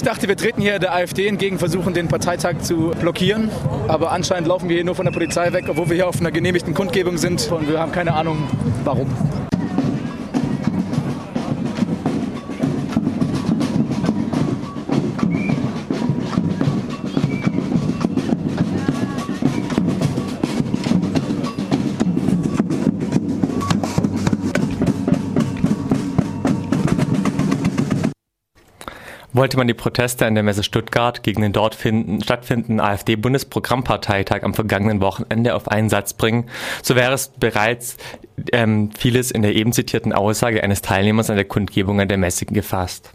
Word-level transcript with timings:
Ich 0.00 0.06
dachte, 0.06 0.28
wir 0.28 0.36
treten 0.38 0.62
hier 0.62 0.78
der 0.78 0.94
AfD 0.94 1.26
entgegen, 1.26 1.58
versuchen 1.58 1.92
den 1.92 2.08
Parteitag 2.08 2.62
zu 2.62 2.92
blockieren. 2.98 3.50
Aber 3.86 4.12
anscheinend 4.12 4.48
laufen 4.48 4.70
wir 4.70 4.76
hier 4.76 4.84
nur 4.86 4.94
von 4.94 5.04
der 5.04 5.12
Polizei 5.12 5.52
weg, 5.52 5.66
obwohl 5.68 5.90
wir 5.90 5.96
hier 5.96 6.08
auf 6.08 6.18
einer 6.20 6.30
genehmigten 6.30 6.72
Kundgebung 6.72 7.18
sind 7.18 7.52
und 7.52 7.68
wir 7.68 7.78
haben 7.78 7.92
keine 7.92 8.14
Ahnung, 8.14 8.48
warum. 8.82 9.14
Wollte 29.40 29.56
man 29.56 29.68
die 29.68 29.72
Proteste 29.72 30.26
an 30.26 30.34
der 30.34 30.44
Messe 30.44 30.62
Stuttgart 30.62 31.22
gegen 31.22 31.40
den 31.40 31.54
dort 31.54 31.74
finden, 31.74 32.22
stattfindenden 32.22 32.78
AfD-Bundesprogrammparteitag 32.78 34.42
am 34.42 34.52
vergangenen 34.52 35.00
Wochenende 35.00 35.54
auf 35.54 35.66
einen 35.66 35.88
Satz 35.88 36.12
bringen, 36.12 36.50
so 36.82 36.94
wäre 36.94 37.14
es 37.14 37.28
bereits 37.28 37.96
ähm, 38.52 38.90
vieles 38.98 39.30
in 39.30 39.40
der 39.40 39.56
eben 39.56 39.72
zitierten 39.72 40.12
Aussage 40.12 40.62
eines 40.62 40.82
Teilnehmers 40.82 41.30
an 41.30 41.36
der 41.36 41.46
Kundgebung 41.46 42.02
an 42.02 42.08
der 42.08 42.18
Messe 42.18 42.44
gefasst. 42.44 43.14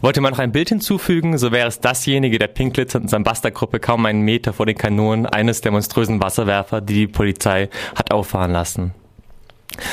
Wollte 0.00 0.20
man 0.20 0.32
noch 0.32 0.40
ein 0.40 0.50
Bild 0.50 0.70
hinzufügen, 0.70 1.38
so 1.38 1.52
wäre 1.52 1.68
es 1.68 1.78
dasjenige 1.78 2.40
der 2.40 2.48
pink 2.48 2.74
glitzernden 2.74 3.08
Sambasta-Gruppe 3.08 3.78
kaum 3.78 4.06
einen 4.06 4.22
Meter 4.22 4.52
vor 4.52 4.66
den 4.66 4.76
Kanonen 4.76 5.24
eines 5.24 5.60
der 5.60 5.70
monströsen 5.70 6.20
Wasserwerfer, 6.20 6.80
die 6.80 6.94
die 6.94 7.06
Polizei 7.06 7.68
hat 7.94 8.10
auffahren 8.10 8.50
lassen. 8.50 8.92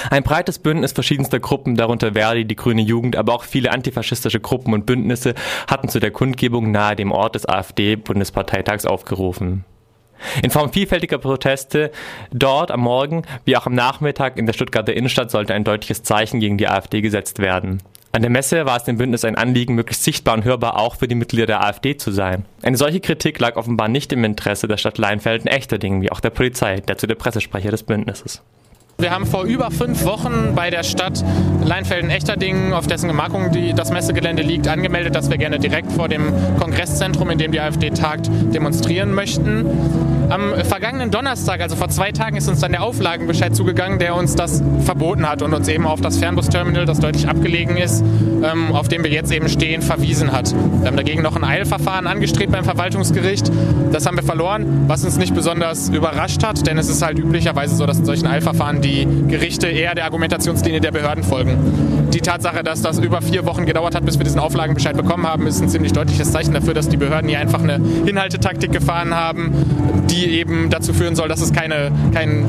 Ein 0.09 0.23
breites 0.23 0.59
Bündnis 0.59 0.91
verschiedenster 0.91 1.39
Gruppen, 1.39 1.75
darunter 1.75 2.13
Verdi, 2.13 2.45
die 2.45 2.55
Grüne 2.55 2.81
Jugend, 2.81 3.15
aber 3.15 3.33
auch 3.33 3.43
viele 3.43 3.71
antifaschistische 3.71 4.39
Gruppen 4.39 4.73
und 4.73 4.85
Bündnisse 4.85 5.33
hatten 5.69 5.89
zu 5.89 5.99
der 5.99 6.11
Kundgebung 6.11 6.71
nahe 6.71 6.95
dem 6.95 7.11
Ort 7.11 7.35
des 7.35 7.47
AfD-Bundesparteitags 7.47 8.85
aufgerufen. 8.85 9.65
In 10.43 10.51
Form 10.51 10.71
vielfältiger 10.71 11.17
Proteste 11.17 11.91
dort 12.31 12.71
am 12.71 12.81
Morgen 12.81 13.23
wie 13.45 13.57
auch 13.57 13.65
am 13.65 13.73
Nachmittag 13.73 14.37
in 14.37 14.45
der 14.45 14.53
Stuttgarter 14.53 14.93
Innenstadt 14.93 15.31
sollte 15.31 15.53
ein 15.53 15.63
deutliches 15.63 16.03
Zeichen 16.03 16.39
gegen 16.39 16.57
die 16.57 16.67
AfD 16.67 17.01
gesetzt 17.01 17.39
werden. 17.39 17.81
An 18.13 18.21
der 18.21 18.31
Messe 18.31 18.65
war 18.65 18.75
es 18.75 18.83
dem 18.83 18.97
Bündnis 18.97 19.23
ein 19.23 19.37
Anliegen, 19.37 19.73
möglichst 19.73 20.03
sichtbar 20.03 20.35
und 20.35 20.43
hörbar 20.43 20.77
auch 20.77 20.95
für 20.95 21.07
die 21.07 21.15
Mitglieder 21.15 21.45
der 21.45 21.65
AfD 21.65 21.95
zu 21.95 22.11
sein. 22.11 22.45
Eine 22.61 22.75
solche 22.75 22.99
Kritik 22.99 23.39
lag 23.39 23.55
offenbar 23.55 23.87
nicht 23.87 24.11
im 24.11 24.25
Interesse 24.25 24.67
der 24.67 24.75
Stadt 24.75 24.97
Leinfelden-Echterdingen, 24.97 26.01
wie 26.01 26.11
auch 26.11 26.19
der 26.19 26.29
Polizei, 26.29 26.81
der 26.81 26.97
zu 26.97 27.07
der 27.07 27.15
Pressesprecher 27.15 27.71
des 27.71 27.83
Bündnisses. 27.83 28.43
Wir 29.01 29.09
haben 29.09 29.25
vor 29.25 29.45
über 29.45 29.71
fünf 29.71 30.05
Wochen 30.05 30.53
bei 30.53 30.69
der 30.69 30.83
Stadt 30.83 31.23
Leinfelden-Echterdingen, 31.65 32.71
auf 32.71 32.85
dessen 32.85 33.07
Gemarkung 33.07 33.49
die, 33.49 33.73
das 33.73 33.91
Messegelände 33.91 34.43
liegt, 34.43 34.67
angemeldet, 34.67 35.15
dass 35.15 35.31
wir 35.31 35.39
gerne 35.39 35.57
direkt 35.57 35.91
vor 35.91 36.07
dem 36.07 36.31
Kongresszentrum, 36.59 37.31
in 37.31 37.39
dem 37.39 37.51
die 37.51 37.59
AfD 37.59 37.89
tagt, 37.89 38.29
demonstrieren 38.53 39.11
möchten. 39.15 39.65
Am 40.29 40.53
vergangenen 40.63 41.09
Donnerstag, 41.09 41.61
also 41.61 41.75
vor 41.75 41.89
zwei 41.89 42.11
Tagen, 42.11 42.37
ist 42.37 42.47
uns 42.47 42.59
dann 42.59 42.71
der 42.71 42.83
Auflagenbescheid 42.83 43.55
zugegangen, 43.55 43.97
der 43.97 44.15
uns 44.15 44.35
das 44.35 44.63
verboten 44.85 45.27
hat 45.27 45.41
und 45.41 45.53
uns 45.53 45.67
eben 45.67 45.87
auf 45.87 45.99
das 45.99 46.17
Fernbusterminal, 46.17 46.85
das 46.85 46.99
deutlich 46.99 47.27
abgelegen 47.27 47.77
ist, 47.77 48.03
ähm, 48.43 48.71
auf 48.71 48.87
dem 48.87 49.03
wir 49.03 49.11
jetzt 49.11 49.31
eben 49.31 49.49
stehen, 49.49 49.81
verwiesen 49.81 50.31
hat. 50.31 50.53
Wir 50.53 50.87
haben 50.87 50.95
dagegen 50.95 51.23
noch 51.23 51.35
ein 51.35 51.43
Eilverfahren 51.43 52.05
angestrebt 52.05 52.51
beim 52.51 52.63
Verwaltungsgericht. 52.63 53.51
Das 53.91 54.05
haben 54.05 54.15
wir 54.15 54.23
verloren, 54.23 54.85
was 54.87 55.03
uns 55.03 55.17
nicht 55.17 55.33
besonders 55.33 55.89
überrascht 55.89 56.43
hat, 56.45 56.65
denn 56.67 56.77
es 56.77 56.87
ist 56.87 57.01
halt 57.01 57.17
üblicherweise 57.17 57.75
so, 57.75 57.85
dass 57.85 57.97
in 57.97 58.05
solchen 58.05 58.27
Eilverfahren 58.27 58.79
die 58.79 58.90
die 58.91 59.07
Gerichte 59.27 59.67
eher 59.67 59.95
der 59.95 60.05
Argumentationslinie 60.05 60.81
der 60.81 60.91
Behörden 60.91 61.23
folgen. 61.23 62.09
Die 62.13 62.19
Tatsache, 62.19 62.63
dass 62.63 62.81
das 62.81 62.99
über 62.99 63.21
vier 63.21 63.45
Wochen 63.45 63.65
gedauert 63.65 63.95
hat, 63.95 64.05
bis 64.05 64.17
wir 64.17 64.25
diesen 64.25 64.39
Auflagenbescheid 64.39 64.97
bekommen 64.97 65.25
haben, 65.25 65.47
ist 65.47 65.61
ein 65.61 65.69
ziemlich 65.69 65.93
deutliches 65.93 66.31
Zeichen 66.31 66.53
dafür, 66.53 66.73
dass 66.73 66.89
die 66.89 66.97
Behörden 66.97 67.29
hier 67.29 67.39
einfach 67.39 67.61
eine 67.61 67.79
Hinhaltetaktik 68.05 68.71
gefahren 68.71 69.15
haben, 69.15 69.51
die 70.09 70.39
eben 70.39 70.69
dazu 70.69 70.93
führen 70.93 71.15
soll, 71.15 71.29
dass 71.29 71.41
es 71.41 71.53
keine, 71.53 71.91
kein 72.13 72.45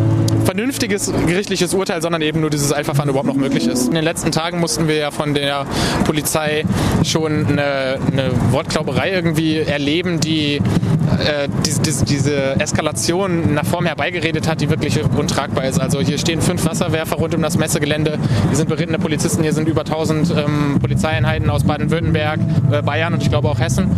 vernünftiges 0.52 1.10
gerichtliches 1.26 1.72
Urteil, 1.72 2.02
sondern 2.02 2.20
eben 2.20 2.42
nur 2.42 2.50
dieses 2.50 2.74
Eilverfahren 2.74 3.08
überhaupt 3.08 3.26
noch 3.26 3.36
möglich 3.36 3.66
ist. 3.66 3.88
In 3.88 3.94
den 3.94 4.04
letzten 4.04 4.32
Tagen 4.32 4.60
mussten 4.60 4.86
wir 4.86 4.96
ja 4.96 5.10
von 5.10 5.32
der 5.32 5.64
Polizei 6.04 6.64
schon 7.04 7.46
eine, 7.46 7.98
eine 8.12 8.30
Wortklauberei 8.50 9.12
irgendwie 9.12 9.56
erleben, 9.56 10.20
die 10.20 10.56
äh, 10.56 11.48
diese, 11.64 11.80
diese, 11.80 12.04
diese 12.04 12.60
Eskalation 12.60 13.54
nach 13.54 13.64
vorn 13.64 13.86
herbeigeredet 13.86 14.46
hat, 14.46 14.60
die 14.60 14.68
wirklich 14.68 15.00
untragbar 15.16 15.64
ist. 15.64 15.80
Also 15.80 16.00
hier 16.00 16.18
stehen 16.18 16.42
fünf 16.42 16.66
Wasserwerfer 16.66 17.16
rund 17.16 17.34
um 17.34 17.40
das 17.40 17.56
Messegelände. 17.56 18.18
Hier 18.48 18.56
sind 18.56 18.68
berittene 18.68 18.98
Polizisten, 18.98 19.42
hier 19.42 19.54
sind 19.54 19.70
über 19.70 19.86
1000 19.86 20.34
ähm, 20.36 20.78
Polizeieinheiten 20.82 21.48
aus 21.48 21.64
Baden-Württemberg, 21.64 22.40
äh, 22.70 22.82
Bayern 22.82 23.14
und 23.14 23.22
ich 23.22 23.30
glaube 23.30 23.48
auch 23.48 23.58
Hessen. 23.58 23.90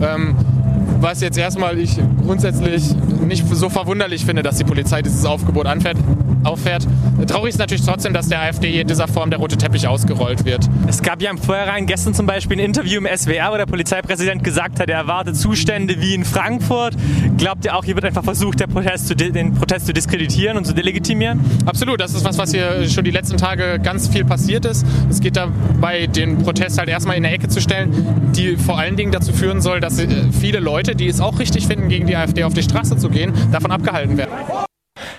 Ähm, 0.00 0.36
was 1.00 1.20
jetzt 1.20 1.38
erstmal 1.38 1.78
ich 1.78 1.98
grundsätzlich 2.24 2.94
nicht 3.26 3.44
so 3.54 3.68
verwunderlich 3.68 4.24
finde, 4.24 4.42
dass 4.42 4.56
die 4.56 4.64
Polizei 4.64 5.02
dieses 5.02 5.24
Aufgebot 5.24 5.66
anfährt, 5.66 5.96
auffährt. 6.46 6.86
Traurig 7.26 7.50
ist 7.50 7.58
natürlich 7.58 7.84
trotzdem, 7.84 8.12
dass 8.12 8.28
der 8.28 8.40
AfD 8.40 8.80
in 8.80 8.86
dieser 8.86 9.08
Form 9.08 9.30
der 9.30 9.38
rote 9.38 9.56
Teppich 9.56 9.86
ausgerollt 9.86 10.44
wird. 10.44 10.68
Es 10.86 11.02
gab 11.02 11.22
ja 11.22 11.30
im 11.30 11.38
Vorhinein 11.38 11.86
gestern 11.86 12.14
zum 12.14 12.26
Beispiel 12.26 12.58
ein 12.58 12.64
Interview 12.64 12.98
im 12.98 13.06
SWR, 13.16 13.52
wo 13.52 13.56
der 13.56 13.66
Polizeipräsident 13.66 14.44
gesagt 14.44 14.80
hat, 14.80 14.88
er 14.88 14.98
erwartet 14.98 15.36
Zustände 15.36 16.00
wie 16.00 16.14
in 16.14 16.24
Frankfurt. 16.24 16.94
Glaubt 17.36 17.64
ihr 17.64 17.74
auch, 17.74 17.84
hier 17.84 17.94
wird 17.94 18.04
einfach 18.04 18.24
versucht, 18.24 18.58
Protest 18.72 19.18
den 19.18 19.54
Protest 19.54 19.86
zu 19.86 19.92
diskreditieren 19.92 20.56
und 20.56 20.66
zu 20.66 20.74
delegitimieren? 20.74 21.40
Absolut, 21.64 22.00
das 22.00 22.14
ist 22.14 22.24
was, 22.24 22.38
was 22.38 22.52
hier 22.52 22.88
schon 22.88 23.04
die 23.04 23.10
letzten 23.10 23.36
Tage 23.36 23.78
ganz 23.82 24.08
viel 24.08 24.24
passiert 24.24 24.64
ist. 24.64 24.86
Es 25.08 25.20
geht 25.20 25.36
dabei, 25.36 26.06
den 26.06 26.38
Protest 26.38 26.78
halt 26.78 26.88
erstmal 26.88 27.16
in 27.16 27.22
der 27.22 27.32
Ecke 27.32 27.48
zu 27.48 27.60
stellen, 27.60 28.32
die 28.36 28.56
vor 28.56 28.78
allen 28.78 28.96
Dingen 28.96 29.12
dazu 29.12 29.32
führen 29.32 29.60
soll, 29.60 29.80
dass 29.80 29.98
äh, 29.98 30.06
viele 30.32 30.60
Leute, 30.60 30.94
die 30.94 31.08
es 31.08 31.20
auch 31.20 31.38
richtig 31.38 31.66
finden, 31.66 31.88
gegen 31.88 32.06
die 32.06 32.16
AfD 32.16 32.44
auf 32.44 32.54
die 32.54 32.62
Straße 32.62 32.96
zu 32.96 33.08
gehen, 33.08 33.32
davon 33.50 33.70
abgehalten 33.70 34.16
werden. 34.16 34.32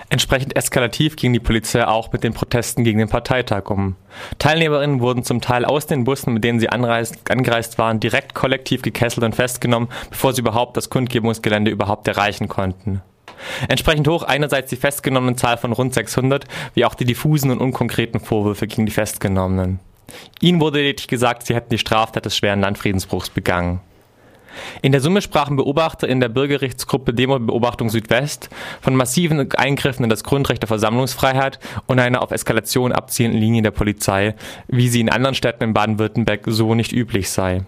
Entsprechend 0.09 0.55
eskalativ 0.55 1.15
ging 1.15 1.33
die 1.33 1.39
Polizei 1.39 1.85
auch 1.85 2.11
mit 2.11 2.23
den 2.23 2.33
Protesten 2.33 2.83
gegen 2.83 2.99
den 2.99 3.09
Parteitag 3.09 3.69
um. 3.69 3.95
Teilnehmerinnen 4.39 5.01
wurden 5.01 5.23
zum 5.23 5.41
Teil 5.41 5.65
aus 5.65 5.87
den 5.87 6.03
Bussen, 6.03 6.33
mit 6.33 6.43
denen 6.43 6.59
sie 6.59 6.69
anreist, 6.69 7.29
angereist 7.29 7.77
waren, 7.77 7.99
direkt 7.99 8.33
kollektiv 8.33 8.81
gekesselt 8.81 9.23
und 9.23 9.35
festgenommen, 9.35 9.89
bevor 10.09 10.33
sie 10.33 10.41
überhaupt 10.41 10.77
das 10.77 10.89
Kundgebungsgelände 10.89 11.71
überhaupt 11.71 12.07
erreichen 12.07 12.47
konnten. 12.47 13.01
Entsprechend 13.67 14.07
hoch 14.07 14.23
einerseits 14.23 14.69
die 14.69 14.75
festgenommenen 14.75 15.37
Zahl 15.37 15.57
von 15.57 15.71
rund 15.71 15.93
600, 15.93 16.45
wie 16.73 16.85
auch 16.85 16.95
die 16.95 17.05
diffusen 17.05 17.51
und 17.51 17.59
unkonkreten 17.59 18.19
Vorwürfe 18.19 18.67
gegen 18.67 18.85
die 18.85 18.91
Festgenommenen. 18.91 19.79
Ihnen 20.39 20.59
wurde 20.59 20.79
lediglich 20.79 21.07
gesagt, 21.07 21.45
sie 21.45 21.55
hätten 21.55 21.69
die 21.69 21.77
Straftat 21.77 22.25
des 22.25 22.35
schweren 22.35 22.61
Landfriedensbruchs 22.61 23.29
begangen. 23.29 23.81
In 24.81 24.91
der 24.91 25.01
Summe 25.01 25.21
sprachen 25.21 25.55
Beobachter 25.55 26.07
in 26.07 26.19
der 26.19 26.29
Bürgerrechtsgruppe 26.29 27.13
Demo-Beobachtung 27.13 27.89
Südwest 27.89 28.49
von 28.81 28.95
massiven 28.95 29.51
Eingriffen 29.53 30.03
in 30.03 30.09
das 30.09 30.23
Grundrecht 30.23 30.63
der 30.63 30.67
Versammlungsfreiheit 30.67 31.59
und 31.85 31.99
einer 31.99 32.21
auf 32.21 32.31
Eskalation 32.31 32.91
abzielenden 32.91 33.41
Linie 33.41 33.61
der 33.61 33.71
Polizei, 33.71 34.35
wie 34.67 34.89
sie 34.89 35.01
in 35.01 35.09
anderen 35.09 35.35
Städten 35.35 35.63
in 35.63 35.73
Baden-Württemberg 35.73 36.41
so 36.45 36.75
nicht 36.75 36.91
üblich 36.91 37.29
sei. 37.29 37.63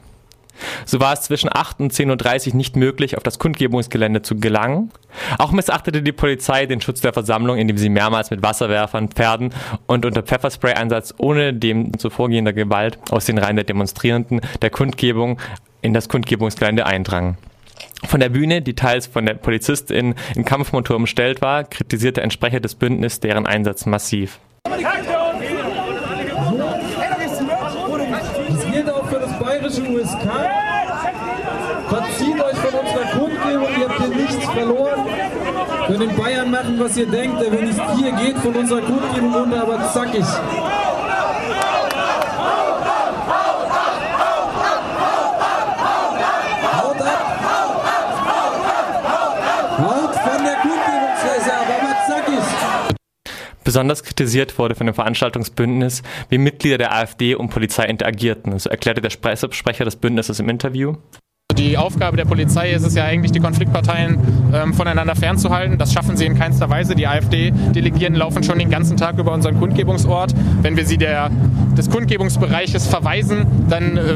So 0.85 0.99
war 0.99 1.13
es 1.13 1.21
zwischen 1.21 1.49
8 1.51 1.79
und 1.79 1.93
10.30 1.93 2.49
Uhr 2.49 2.55
nicht 2.55 2.75
möglich, 2.75 3.17
auf 3.17 3.23
das 3.23 3.39
Kundgebungsgelände 3.39 4.21
zu 4.21 4.35
gelangen. 4.35 4.91
Auch 5.37 5.51
missachtete 5.51 6.01
die 6.01 6.11
Polizei 6.11 6.65
den 6.65 6.81
Schutz 6.81 7.01
der 7.01 7.13
Versammlung, 7.13 7.57
indem 7.57 7.77
sie 7.77 7.89
mehrmals 7.89 8.29
mit 8.29 8.43
Wasserwerfern, 8.43 9.09
Pferden 9.09 9.53
und 9.87 10.05
unter 10.05 10.21
Pfefferspray-Einsatz 10.21 11.15
ohne 11.17 11.53
dem 11.53 11.97
zuvorgehender 11.97 12.53
Gewalt 12.53 12.99
aus 13.09 13.25
den 13.25 13.37
Reihen 13.37 13.55
der 13.55 13.65
Demonstrierenden 13.65 14.41
der 14.61 14.69
Kundgebung 14.69 15.39
in 15.81 15.93
das 15.93 16.09
Kundgebungsgelände 16.09 16.85
eindrang. 16.85 17.37
Von 18.05 18.19
der 18.19 18.29
Bühne, 18.29 18.61
die 18.61 18.75
teils 18.75 19.07
von 19.07 19.25
der 19.25 19.33
Polizistin 19.33 20.15
in 20.35 20.45
Kampfmontur 20.45 20.95
umstellt 20.95 21.41
war, 21.41 21.63
kritisierte 21.63 22.21
ein 22.21 22.31
Sprecher 22.31 22.59
des 22.59 22.75
Bündnisses 22.75 23.19
deren 23.19 23.45
Einsatz 23.45 23.85
massiv. 23.85 24.39
Gilt 28.71 28.89
auch 28.89 29.05
für 29.07 29.19
das 29.19 29.39
bayerische 29.39 29.81
USK. 29.81 30.29
Verzieht 31.89 32.39
euch 32.39 32.57
von 32.57 32.79
unserer 32.79 33.05
Kundgebung, 33.17 33.67
ihr 33.79 33.89
habt 33.89 33.97
hier 33.97 34.15
nichts 34.15 34.45
verloren. 34.45 35.05
Könnt 35.87 36.03
in 36.03 36.15
Bayern 36.15 36.51
machen, 36.51 36.79
was 36.79 36.95
ihr 36.97 37.07
denkt, 37.07 37.41
wenn 37.41 37.65
nicht 37.65 37.81
hier 37.97 38.11
geht 38.11 38.37
von 38.37 38.55
unserer 38.55 38.81
Kundgebung 38.81 39.33
runter, 39.33 39.63
aber 39.63 39.91
zackig. 39.91 40.25
Besonders 53.69 54.01
kritisiert 54.01 54.57
wurde 54.57 54.73
von 54.73 54.87
dem 54.87 54.95
Veranstaltungsbündnis, 54.95 56.01
wie 56.29 56.39
Mitglieder 56.39 56.79
der 56.79 56.91
AfD 56.91 57.35
und 57.35 57.49
Polizei 57.49 57.85
interagierten. 57.85 58.57
So 58.57 58.67
erklärte 58.67 58.99
der 58.99 59.11
Sprecher 59.11 59.85
des 59.85 59.95
Bündnisses 59.95 60.39
im 60.39 60.49
Interview. 60.49 60.95
Die 61.55 61.77
Aufgabe 61.77 62.17
der 62.17 62.25
Polizei 62.25 62.71
ist 62.71 62.83
es 62.83 62.95
ja 62.95 63.03
eigentlich, 63.03 63.31
die 63.31 63.39
Konfliktparteien 63.39 64.17
ähm, 64.55 64.73
voneinander 64.73 65.15
fernzuhalten. 65.15 65.77
Das 65.77 65.93
schaffen 65.93 66.17
sie 66.17 66.25
in 66.25 66.35
keinster 66.35 66.67
Weise. 66.71 66.95
Die 66.95 67.05
AfD-Delegierten 67.05 68.15
laufen 68.15 68.41
schon 68.41 68.57
den 68.57 68.71
ganzen 68.71 68.97
Tag 68.97 69.19
über 69.19 69.33
unseren 69.33 69.59
Kundgebungsort. 69.59 70.33
Wenn 70.63 70.75
wir 70.75 70.87
sie 70.87 70.97
der, 70.97 71.29
des 71.77 71.91
Kundgebungsbereiches 71.91 72.87
verweisen, 72.87 73.45
dann 73.69 73.97
äh, 73.97 74.15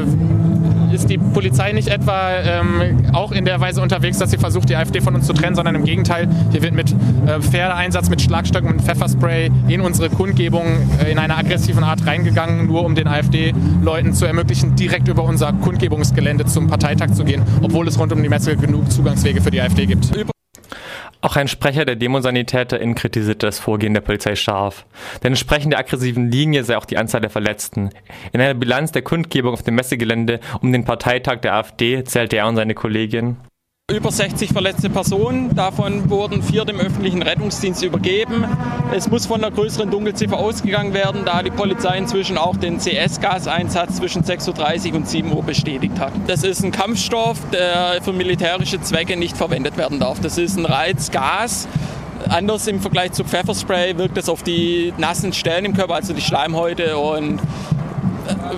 ist 0.94 1.10
die 1.10 1.18
Polizei 1.18 1.72
nicht 1.72 1.88
etwa 1.88 2.30
ähm, 2.42 3.06
auch 3.12 3.32
in 3.32 3.44
der 3.44 3.60
Weise 3.60 3.82
unterwegs, 3.82 4.18
dass 4.18 4.30
sie 4.30 4.38
versucht, 4.38 4.68
die 4.68 4.76
AfD 4.76 5.00
von 5.00 5.14
uns 5.14 5.26
zu 5.26 5.32
trennen, 5.32 5.56
sondern 5.56 5.74
im 5.74 5.84
Gegenteil, 5.84 6.28
hier 6.52 6.62
wird 6.62 6.74
mit 6.74 6.92
äh, 7.26 7.40
Pferdeeinsatz, 7.40 8.08
mit 8.08 8.22
Schlagstöcken 8.22 8.70
und 8.70 8.82
Pfefferspray 8.82 9.50
in 9.68 9.80
unsere 9.80 10.08
Kundgebung 10.10 10.66
äh, 11.02 11.10
in 11.10 11.18
einer 11.18 11.36
aggressiven 11.36 11.84
Art 11.84 12.06
reingegangen, 12.06 12.66
nur 12.66 12.84
um 12.84 12.94
den 12.94 13.08
AfD-Leuten 13.08 14.14
zu 14.14 14.24
ermöglichen, 14.26 14.76
direkt 14.76 15.08
über 15.08 15.24
unser 15.24 15.52
Kundgebungsgelände 15.52 16.46
zum 16.46 16.68
Parteitag 16.68 17.12
zu 17.12 17.24
gehen, 17.24 17.42
obwohl 17.62 17.88
es 17.88 17.98
rund 17.98 18.12
um 18.12 18.22
die 18.22 18.28
Messe 18.28 18.56
genug 18.56 18.90
Zugangswege 18.90 19.40
für 19.40 19.50
die 19.50 19.60
AfD 19.60 19.86
gibt. 19.86 20.33
Auch 21.24 21.36
ein 21.36 21.48
Sprecher 21.48 21.86
der 21.86 21.96
DemosanitäterInnen 21.96 22.94
kritisierte 22.94 23.46
das 23.46 23.58
Vorgehen 23.58 23.94
der 23.94 24.02
Polizei 24.02 24.36
scharf. 24.36 24.84
Denn 25.22 25.32
entsprechend 25.32 25.72
der 25.72 25.80
aggressiven 25.80 26.30
Linie 26.30 26.64
sei 26.64 26.76
auch 26.76 26.84
die 26.84 26.98
Anzahl 26.98 27.22
der 27.22 27.30
Verletzten. 27.30 27.88
In 28.34 28.42
einer 28.42 28.52
Bilanz 28.52 28.92
der 28.92 29.00
Kundgebung 29.00 29.54
auf 29.54 29.62
dem 29.62 29.74
Messegelände 29.74 30.38
um 30.60 30.70
den 30.70 30.84
Parteitag 30.84 31.40
der 31.40 31.54
AfD 31.54 32.04
zählte 32.04 32.36
er 32.36 32.46
und 32.46 32.56
seine 32.56 32.74
Kollegin 32.74 33.38
über 33.92 34.10
60 34.10 34.50
verletzte 34.50 34.88
Personen, 34.88 35.54
davon 35.54 36.08
wurden 36.08 36.42
vier 36.42 36.64
dem 36.64 36.80
öffentlichen 36.80 37.20
Rettungsdienst 37.20 37.82
übergeben. 37.82 38.46
Es 38.94 39.10
muss 39.10 39.26
von 39.26 39.44
einer 39.44 39.54
größeren 39.54 39.90
Dunkelziffer 39.90 40.38
ausgegangen 40.38 40.94
werden, 40.94 41.26
da 41.26 41.42
die 41.42 41.50
Polizei 41.50 41.98
inzwischen 41.98 42.38
auch 42.38 42.56
den 42.56 42.78
CS-Gaseinsatz 42.78 43.96
zwischen 43.96 44.22
6.30 44.22 44.88
Uhr 44.88 44.96
und 44.96 45.06
7 45.06 45.30
Uhr 45.30 45.42
bestätigt 45.42 46.00
hat. 46.00 46.12
Das 46.26 46.44
ist 46.44 46.64
ein 46.64 46.72
Kampfstoff, 46.72 47.38
der 47.52 48.00
für 48.00 48.14
militärische 48.14 48.80
Zwecke 48.80 49.18
nicht 49.18 49.36
verwendet 49.36 49.76
werden 49.76 50.00
darf. 50.00 50.18
Das 50.18 50.38
ist 50.38 50.56
ein 50.56 50.64
Reizgas. 50.64 51.68
Anders 52.30 52.66
im 52.68 52.80
Vergleich 52.80 53.12
zu 53.12 53.22
Pfefferspray 53.22 53.98
wirkt 53.98 54.16
es 54.16 54.30
auf 54.30 54.42
die 54.42 54.94
nassen 54.96 55.34
Stellen 55.34 55.66
im 55.66 55.74
Körper, 55.74 55.96
also 55.96 56.14
die 56.14 56.22
Schleimhäute, 56.22 56.96
und 56.96 57.38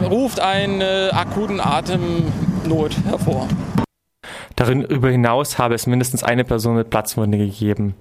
ruft 0.09 0.39
einen 0.39 0.83
akuten 1.11 1.59
Atemnot 1.59 2.93
hervor. 3.09 3.49
Darüber 4.57 5.11
hinaus 5.11 5.59
habe 5.59 5.75
es 5.75 5.87
mindestens 5.87 6.25
eine 6.25 6.43
Person 6.43 6.77
mit 6.77 6.89
Platzwunde 6.89 7.37
gegeben. 7.37 7.95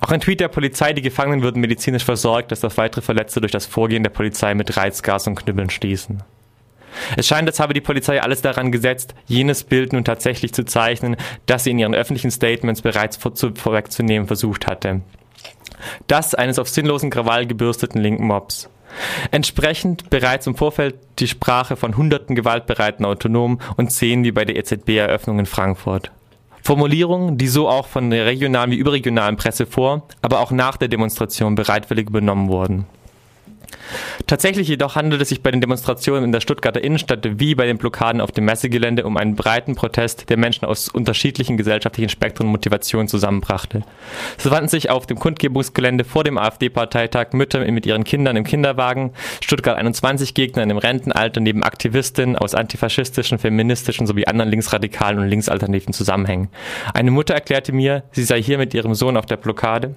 Auch 0.00 0.10
ein 0.10 0.20
Tweet 0.20 0.40
der 0.40 0.48
Polizei, 0.48 0.92
die 0.92 1.02
Gefangenen 1.02 1.42
würden 1.42 1.60
medizinisch 1.60 2.04
versorgt, 2.04 2.50
dass 2.50 2.64
auf 2.64 2.76
weitere 2.78 3.00
Verletzte 3.00 3.40
durch 3.40 3.52
das 3.52 3.66
Vorgehen 3.66 4.02
der 4.02 4.10
Polizei 4.10 4.54
mit 4.54 4.76
Reizgas 4.76 5.28
und 5.28 5.36
Knüppeln 5.36 5.70
stießen. 5.70 6.22
Es 7.16 7.28
scheint, 7.28 7.48
als 7.48 7.60
habe 7.60 7.74
die 7.74 7.80
Polizei 7.80 8.20
alles 8.20 8.42
daran 8.42 8.72
gesetzt, 8.72 9.14
jenes 9.26 9.62
Bild 9.62 9.92
nun 9.92 10.04
tatsächlich 10.04 10.52
zu 10.52 10.64
zeichnen, 10.64 11.16
das 11.46 11.62
sie 11.62 11.70
in 11.70 11.78
ihren 11.78 11.94
öffentlichen 11.94 12.32
Statements 12.32 12.82
bereits 12.82 13.16
vorwegzunehmen 13.16 14.26
versucht 14.26 14.66
hatte. 14.66 15.02
Das 16.08 16.34
eines 16.34 16.58
auf 16.58 16.68
sinnlosen 16.68 17.10
Krawall 17.10 17.46
gebürsteten 17.46 18.00
linken 18.00 18.26
Mobs. 18.26 18.68
Entsprechend 19.30 20.10
bereits 20.10 20.46
im 20.46 20.54
Vorfeld 20.54 20.96
die 21.18 21.28
Sprache 21.28 21.76
von 21.76 21.96
hunderten 21.96 22.36
gewaltbereiten 22.36 23.04
Autonomen 23.04 23.60
und 23.76 23.92
Szenen 23.92 24.24
wie 24.24 24.32
bei 24.32 24.44
der 24.44 24.56
EZB-Eröffnung 24.56 25.38
in 25.38 25.46
Frankfurt. 25.46 26.10
Formulierungen, 26.62 27.38
die 27.38 27.48
so 27.48 27.68
auch 27.68 27.86
von 27.86 28.10
der 28.10 28.26
regionalen 28.26 28.70
wie 28.70 28.76
überregionalen 28.76 29.36
Presse 29.36 29.66
vor, 29.66 30.06
aber 30.22 30.40
auch 30.40 30.50
nach 30.50 30.76
der 30.76 30.88
Demonstration 30.88 31.54
bereitwillig 31.54 32.08
übernommen 32.08 32.48
wurden. 32.48 32.86
Tatsächlich 34.26 34.68
jedoch 34.68 34.96
handelt 34.96 35.20
es 35.22 35.28
sich 35.28 35.42
bei 35.42 35.50
den 35.50 35.60
Demonstrationen 35.60 36.24
in 36.24 36.32
der 36.32 36.40
Stuttgarter 36.40 36.82
Innenstadt 36.82 37.40
wie 37.40 37.54
bei 37.54 37.66
den 37.66 37.78
Blockaden 37.78 38.20
auf 38.20 38.32
dem 38.32 38.44
Messegelände 38.44 39.04
um 39.04 39.16
einen 39.16 39.34
breiten 39.34 39.74
Protest, 39.74 40.30
der 40.30 40.36
Menschen 40.36 40.64
aus 40.64 40.88
unterschiedlichen 40.88 41.56
gesellschaftlichen 41.56 42.08
Spektren 42.08 42.46
und 42.46 42.52
Motivationen 42.52 43.08
zusammenbrachte. 43.08 43.82
So 44.38 44.50
fanden 44.50 44.68
sich 44.68 44.90
auf 44.90 45.06
dem 45.06 45.18
Kundgebungsgelände 45.18 46.04
vor 46.04 46.24
dem 46.24 46.38
AfD-Parteitag 46.38 47.32
Mütter 47.32 47.60
mit 47.70 47.86
ihren 47.86 48.04
Kindern 48.04 48.36
im 48.36 48.44
Kinderwagen, 48.44 49.12
Stuttgart 49.42 49.76
21 49.76 50.34
Gegner 50.34 50.62
im 50.62 50.78
Rentenalter 50.78 51.40
neben 51.40 51.62
Aktivistinnen 51.62 52.36
aus 52.36 52.54
antifaschistischen, 52.54 53.38
feministischen 53.38 54.06
sowie 54.06 54.26
anderen 54.26 54.50
linksradikalen 54.50 55.18
und 55.18 55.28
linksalternativen 55.28 55.92
Zusammenhängen. 55.92 56.48
Eine 56.94 57.10
Mutter 57.10 57.34
erklärte 57.34 57.72
mir, 57.72 58.04
sie 58.12 58.24
sei 58.24 58.42
hier 58.42 58.58
mit 58.58 58.74
ihrem 58.74 58.94
Sohn 58.94 59.16
auf 59.16 59.26
der 59.26 59.36
Blockade 59.36 59.94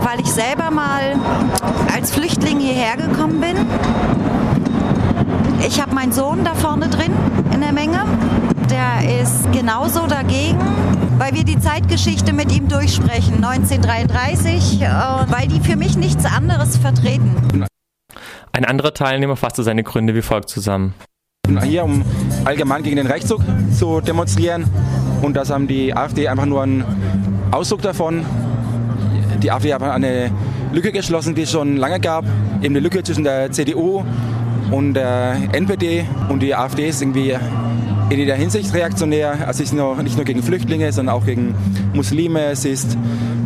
weil 0.00 0.20
ich 0.20 0.30
selber 0.30 0.70
mal 0.70 1.16
als 1.94 2.12
Flüchtling 2.12 2.60
hierher 2.60 2.96
gekommen 2.96 3.40
bin. 3.40 3.56
Ich 5.66 5.80
habe 5.80 5.94
meinen 5.94 6.12
Sohn 6.12 6.44
da 6.44 6.54
vorne 6.54 6.88
drin 6.88 7.12
in 7.52 7.60
der 7.60 7.72
Menge. 7.72 8.04
Der 8.70 9.20
ist 9.22 9.50
genauso 9.52 10.06
dagegen, 10.06 10.58
weil 11.18 11.34
wir 11.34 11.44
die 11.44 11.58
Zeitgeschichte 11.58 12.32
mit 12.32 12.52
ihm 12.54 12.68
durchsprechen, 12.68 13.42
1933, 13.44 14.80
weil 14.80 15.48
die 15.48 15.60
für 15.60 15.76
mich 15.76 15.96
nichts 15.96 16.24
anderes 16.24 16.76
vertreten. 16.76 17.66
Ein 18.52 18.64
anderer 18.64 18.94
Teilnehmer 18.94 19.36
fasste 19.36 19.62
seine 19.62 19.82
Gründe 19.82 20.14
wie 20.14 20.22
folgt 20.22 20.48
zusammen. 20.48 20.94
Hier, 21.62 21.84
um 21.84 22.04
allgemein 22.44 22.82
gegen 22.82 22.96
den 22.96 23.06
Rechtszug 23.06 23.40
zu 23.76 24.00
demonstrieren. 24.00 24.64
Und 25.22 25.34
das 25.34 25.50
haben 25.50 25.68
die 25.68 25.94
AfD 25.94 26.28
einfach 26.28 26.46
nur 26.46 26.62
einen 26.62 26.84
Ausdruck 27.52 27.82
davon 27.82 28.24
die 29.46 29.52
AfD 29.52 29.72
hat 29.72 29.80
eine 29.80 30.32
Lücke 30.72 30.90
geschlossen, 30.90 31.36
die 31.36 31.42
es 31.42 31.52
schon 31.52 31.76
lange 31.76 32.00
gab, 32.00 32.24
eben 32.62 32.74
eine 32.74 32.80
Lücke 32.80 33.04
zwischen 33.04 33.22
der 33.22 33.52
CDU 33.52 34.02
und 34.72 34.94
der 34.94 35.36
NPD 35.52 36.04
und 36.28 36.42
die 36.42 36.52
AfD 36.52 36.88
ist 36.88 37.00
irgendwie 37.00 37.36
in 38.10 38.18
jeder 38.18 38.34
Hinsicht 38.34 38.74
reaktionär. 38.74 39.46
Also 39.46 39.58
sie 39.58 39.62
ist 39.62 39.72
nur, 39.72 40.02
nicht 40.02 40.16
nur 40.16 40.24
gegen 40.24 40.42
Flüchtlinge, 40.42 40.92
sondern 40.92 41.14
auch 41.14 41.24
gegen 41.24 41.54
Muslime. 41.94 42.56
Sie 42.56 42.70
ist 42.70 42.98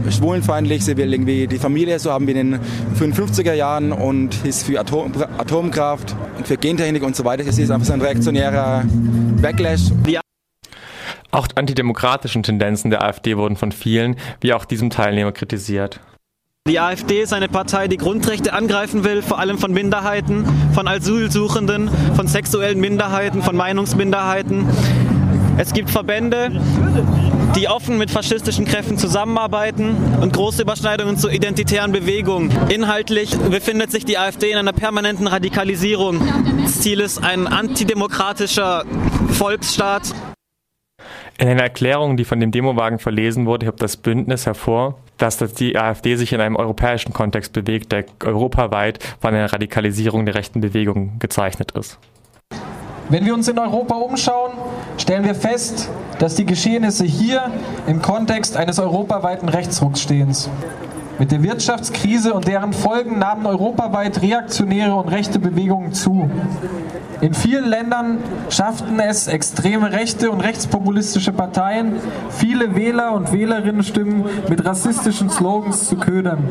schwulenfeindlich, 0.09 0.87
sie 0.87 0.97
will 0.97 1.13
irgendwie 1.13 1.47
die 1.47 1.59
Familie 1.59 1.99
so 1.99 2.11
haben 2.11 2.27
wie 2.27 2.33
in 2.33 2.53
den 2.53 2.61
55er 2.99 3.53
Jahren 3.53 3.93
und 3.93 4.43
ist 4.47 4.63
für 4.63 4.81
Atom, 4.81 5.13
Atomkraft 5.37 6.17
und 6.39 6.47
für 6.47 6.57
Gentechnik 6.57 7.03
und 7.03 7.15
so 7.15 7.27
weiter. 7.27 7.45
Sie 7.53 7.63
ist 7.63 7.71
einfach 7.71 7.87
so 7.87 7.93
ein 7.93 8.01
reaktionärer 8.01 8.85
Backlash. 9.43 9.91
Auch 11.31 11.47
die 11.47 11.57
antidemokratischen 11.57 12.43
Tendenzen 12.43 12.91
der 12.91 13.05
AfD 13.05 13.37
wurden 13.37 13.57
von 13.57 13.73
vielen, 13.73 14.17
wie 14.41 14.53
auch 14.53 14.65
diesem 14.65 14.91
Teilnehmer, 14.91 15.33
kritisiert. 15.33 16.01
Die 16.69 16.79
AfD 16.79 17.23
ist 17.23 17.33
eine 17.33 17.49
Partei, 17.49 17.89
die 17.89 17.97
Grundrechte 17.97 18.53
angreifen 18.53 19.03
will, 19.03 19.23
vor 19.23 19.39
allem 19.39 19.59
von 19.59 19.73
Minderheiten, 19.73 20.45
von 20.75 20.87
Asylsuchenden, 20.87 21.91
von 22.15 22.29
sexuellen 22.29 22.79
Minderheiten, 22.79 23.43
von 23.43 23.57
Meinungsminderheiten. 23.57 24.69
Es 25.57 25.73
gibt 25.73 25.91
Verbände, 25.91 26.61
die 27.57 27.69
offen 27.69 27.99
mit 27.99 28.11
faschistischen 28.11 28.65
Kräften 28.65 28.99
zusammenarbeiten 28.99 29.97
und 30.21 30.33
große 30.33 30.63
Überschneidungen 30.63 31.17
zur 31.17 31.33
identitären 31.33 31.93
Bewegung. 31.93 32.51
Inhaltlich 32.69 33.37
befindet 33.37 33.91
sich 33.91 34.05
die 34.05 34.19
AfD 34.19 34.51
in 34.51 34.59
einer 34.59 34.73
permanenten 34.73 35.27
Radikalisierung. 35.27 36.21
Das 36.63 36.81
Ziel 36.81 37.01
ist 37.01 37.23
ein 37.23 37.47
antidemokratischer 37.47 38.85
Volksstaat. 39.33 40.15
In 41.41 41.49
einer 41.49 41.63
Erklärung, 41.63 42.19
die 42.19 42.27
von 42.27 42.39
dem 42.39 42.51
Demowagen 42.51 42.99
verlesen 42.99 43.47
wurde, 43.47 43.65
hebt 43.65 43.81
das 43.81 43.97
Bündnis 43.97 44.45
hervor, 44.45 44.99
dass 45.17 45.39
die 45.39 45.79
AfD 45.79 46.17
sich 46.17 46.35
in 46.35 46.41
einem 46.43 46.55
europäischen 46.55 47.15
Kontext 47.15 47.55
bewegt, 47.55 47.93
der 47.93 48.05
europaweit 48.23 48.99
von 49.23 49.35
einer 49.35 49.51
Radikalisierung 49.51 50.27
der 50.27 50.35
rechten 50.35 50.61
Bewegung 50.61 51.19
gezeichnet 51.19 51.71
ist. 51.71 51.99
Wenn 53.09 53.25
wir 53.25 53.33
uns 53.33 53.49
in 53.49 53.59
Europa 53.59 53.95
umschauen, 53.95 54.53
stellen 54.99 55.25
wir 55.25 55.35
fest, 55.35 55.89
dass 56.19 56.35
die 56.35 56.45
Geschehnisse 56.45 57.07
hier 57.07 57.51
im 57.87 58.03
Kontext 58.03 58.59
eines 58.59 58.79
europaweiten 58.79 59.49
Rechtsrucks 59.49 60.03
stehen. 60.03 60.37
Mit 61.21 61.33
der 61.33 61.43
Wirtschaftskrise 61.43 62.33
und 62.33 62.49
deren 62.49 62.73
Folgen 62.73 63.19
nahmen 63.19 63.45
europaweit 63.45 64.23
reaktionäre 64.23 64.95
und 64.95 65.09
rechte 65.09 65.39
Bewegungen 65.39 65.93
zu. 65.93 66.31
In 67.21 67.35
vielen 67.35 67.69
Ländern 67.69 68.21
schafften 68.49 68.99
es 68.99 69.27
extreme 69.27 69.93
rechte 69.93 70.31
und 70.31 70.41
rechtspopulistische 70.41 71.33
Parteien, 71.33 71.97
viele 72.31 72.75
Wähler 72.75 73.13
und 73.13 73.33
Wählerinnenstimmen 73.35 74.25
mit 74.49 74.65
rassistischen 74.65 75.29
Slogans 75.29 75.91
zu 75.91 75.97
ködern. 75.97 76.43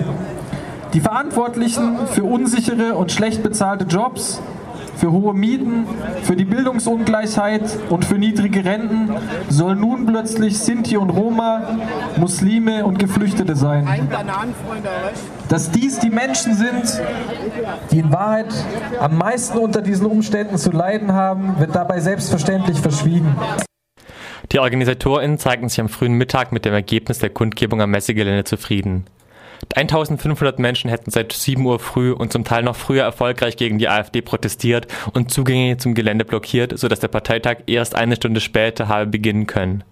Die 0.93 1.01
Verantwortlichen 1.01 1.97
für 2.05 2.23
unsichere 2.23 2.93
und 2.93 3.11
schlecht 3.11 3.41
bezahlte 3.41 3.85
Jobs, 3.85 4.39
für 4.99 5.11
hohe 5.11 5.33
Mieten, 5.33 5.87
für 6.23 6.35
die 6.35 6.45
Bildungsungleichheit 6.45 7.61
und 7.89 8.05
für 8.05 8.17
niedrige 8.17 8.65
Renten 8.65 9.11
sollen 9.47 9.79
nun 9.79 10.05
plötzlich 10.05 10.59
Sinti 10.59 10.97
und 10.97 11.09
Roma, 11.09 11.77
Muslime 12.17 12.85
und 12.85 12.99
Geflüchtete 12.99 13.55
sein. 13.55 13.87
Dass 15.47 15.71
dies 15.71 15.99
die 15.99 16.09
Menschen 16.09 16.53
sind, 16.53 17.01
die 17.91 17.99
in 17.99 18.11
Wahrheit 18.11 18.53
am 18.99 19.17
meisten 19.17 19.57
unter 19.57 19.81
diesen 19.81 20.05
Umständen 20.05 20.57
zu 20.57 20.71
leiden 20.71 21.13
haben, 21.13 21.55
wird 21.59 21.73
dabei 21.73 22.01
selbstverständlich 22.01 22.79
verschwiegen. 22.79 23.35
Die 24.51 24.59
OrganisatorInnen 24.59 25.37
zeigten 25.37 25.69
sich 25.69 25.79
am 25.79 25.89
frühen 25.89 26.13
Mittag 26.13 26.51
mit 26.51 26.65
dem 26.65 26.73
Ergebnis 26.73 27.19
der 27.19 27.29
Kundgebung 27.29 27.81
am 27.81 27.91
Messegelände 27.91 28.43
zufrieden. 28.43 29.05
1500 29.75 30.59
Menschen 30.59 30.89
hätten 30.89 31.11
seit 31.11 31.33
7 31.33 31.65
Uhr 31.65 31.79
früh 31.79 32.11
und 32.11 32.31
zum 32.31 32.43
Teil 32.43 32.63
noch 32.63 32.75
früher 32.75 33.03
erfolgreich 33.03 33.57
gegen 33.57 33.77
die 33.77 33.89
AfD 33.89 34.21
protestiert 34.21 34.87
und 35.13 35.31
Zugänge 35.31 35.77
zum 35.77 35.93
Gelände 35.93 36.25
blockiert, 36.25 36.77
sodass 36.77 36.99
der 36.99 37.07
Parteitag 37.09 37.57
erst 37.67 37.95
eine 37.95 38.15
Stunde 38.15 38.41
später 38.41 38.87
habe 38.87 39.07
beginnen 39.07 39.47
können. 39.47 39.83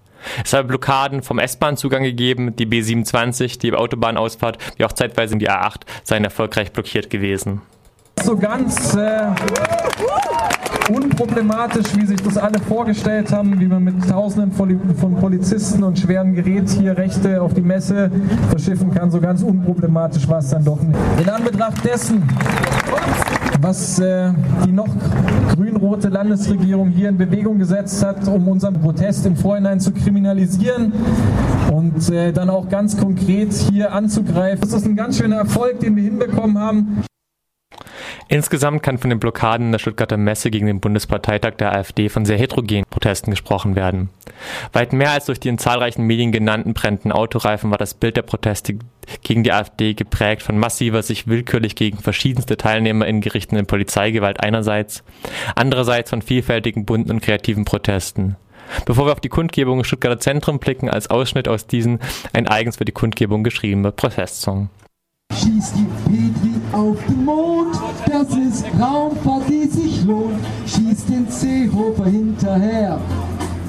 Es 0.44 0.54
habe 0.54 0.68
Blockaden 0.68 1.22
vom 1.22 1.40
S-Bahn-Zugang 1.40 2.04
gegeben, 2.04 2.56
die 2.56 2.66
B27, 2.66 3.60
die 3.60 3.74
Autobahnausfahrt, 3.74 4.58
wie 4.78 4.86
auch 4.86 4.94
zeitweise 4.94 5.38
die 5.38 5.50
A8 5.50 5.82
seien 6.04 6.24
erfolgreich 6.24 6.72
blockiert 6.72 7.10
gewesen. 7.10 7.62
So 8.24 8.36
ganz 8.36 8.96
äh, 8.96 9.28
unproblematisch, 10.90 11.96
wie 11.96 12.06
sich 12.06 12.22
das 12.22 12.38
alle 12.38 12.60
vorgestellt 12.60 13.32
haben, 13.32 13.60
wie 13.60 13.68
man 13.68 13.84
mit 13.84 14.08
Tausenden 14.08 14.52
von 14.52 15.16
Polizisten 15.16 15.84
und 15.84 16.00
schweren 16.00 16.34
Gerät 16.34 16.70
hier 16.70 16.98
Rechte 16.98 17.42
auf 17.42 17.54
die 17.54 17.62
Messe 17.62 18.12
verschiffen 18.50 18.94
kann. 18.94 19.12
So 19.12 19.20
ganz 19.20 19.42
unproblematisch 19.42 20.28
war 20.28 20.40
es 20.40 20.50
dann 20.50 20.64
doch 20.64 20.82
nicht. 20.82 20.98
In 21.22 21.30
Anbetracht 21.30 21.84
dessen, 21.84 22.24
was 23.62 24.00
äh, 24.00 24.32
die 24.66 24.72
noch 24.72 24.90
grün-rote 25.56 26.10
Landesregierung 26.10 26.90
hier 26.90 27.10
in 27.10 27.18
Bewegung 27.18 27.58
gesetzt 27.58 28.04
hat, 28.06 28.28
um 28.28 28.48
unseren 28.48 28.76
Protest 28.76 29.26
im 29.26 29.36
Vorhinein 29.36 29.80
zu 29.80 29.92
kriminalisieren 29.92 30.94
und 31.72 32.10
äh, 32.10 32.32
dann 32.32 32.50
auch 32.50 32.70
ganz 32.70 32.98
konkret 32.98 33.54
hier 33.54 33.94
anzugreifen. 33.94 34.62
Das 34.62 34.74
ist 34.74 34.86
ein 34.86 34.96
ganz 34.96 35.18
schöner 35.18 35.38
Erfolg, 35.38 35.80
den 35.80 35.96
wir 35.96 36.04
hinbekommen 36.04 36.60
haben. 36.60 37.04
Insgesamt 38.30 38.84
kann 38.84 38.98
von 38.98 39.10
den 39.10 39.20
Blockaden 39.20 39.72
der 39.72 39.80
Stuttgarter 39.80 40.18
Messe 40.18 40.52
gegen 40.52 40.68
den 40.68 40.82
Bundesparteitag 40.82 41.56
der 41.56 41.74
AfD 41.74 42.10
von 42.10 42.26
sehr 42.26 42.38
heterogenen 42.38 42.84
Protesten 42.90 43.32
gesprochen 43.32 43.76
werden. 43.76 44.10
Weit 44.74 44.92
mehr 44.92 45.12
als 45.12 45.26
durch 45.26 45.40
die 45.40 45.48
in 45.48 45.58
zahlreichen 45.58 46.04
Medien 46.04 46.32
genannten 46.32 46.74
brennenden 46.74 47.12
Autoreifen 47.12 47.72
war 47.72 47.78
das 47.78 47.94
Bild 47.94 48.18
der 48.18 48.24
Proteste 48.24 48.78
gegen 49.24 49.44
die 49.44 49.54
AfD 49.54 49.94
geprägt 49.94 50.44
von 50.44 50.58
massiver, 50.58 51.02
sich 51.04 51.28
willkürlich 51.28 51.76
gegen 51.76 52.00
verschiedenste 52.00 52.58
TeilnehmerInnen 52.58 53.22
gerichteten 53.22 53.66
Polizeigewalt 53.66 54.42
einerseits, 54.42 55.04
andererseits 55.56 56.10
von 56.10 56.22
vielfältigen, 56.22 56.86
bunten 56.86 57.12
und 57.12 57.22
kreativen 57.22 57.64
Protesten. 57.64 58.36
Bevor 58.86 59.06
wir 59.06 59.14
auf 59.14 59.22
die 59.22 59.30
Kundgebung 59.30 59.80
im 59.80 59.84
Stuttgarter 59.86 60.20
Zentrum 60.20 60.60
blicken, 60.60 60.90
als 60.90 61.10
Ausschnitt 61.10 61.48
aus 61.48 61.68
diesen 61.68 62.00
ein 62.34 62.48
eigens 62.48 62.76
für 62.76 62.86
die 62.86 62.92
Kundgebung 62.92 63.44
geschriebener 63.44 63.92
Protestsong. 63.92 64.70
Schießt 65.34 65.76
die 65.78 65.86
Petri 66.06 66.57
auf 66.72 66.98
den 67.08 67.26
Mond, 67.26 67.76
das 68.06 68.30
ist 68.36 68.66
Raumfahrt, 68.80 69.50
die 69.50 69.68
sich 69.68 70.04
lohnt. 70.04 70.40
Schießt 70.66 71.10
den 71.10 71.28
Seehofer 71.30 72.06
hinterher, 72.06 73.00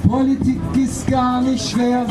Politik 0.07 0.59
ist 0.75 1.07
gar 1.07 1.41
nicht 1.41 1.69
schwer. 1.69 2.05